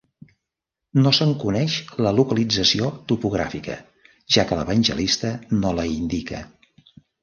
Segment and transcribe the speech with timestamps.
[1.03, 1.75] No se'n coneix
[2.07, 3.79] la localització topogràfica,
[4.39, 6.47] ja que l'evangelista no la indica.